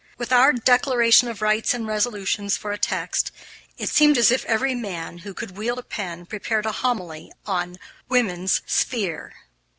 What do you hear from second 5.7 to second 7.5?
a pen prepared a homily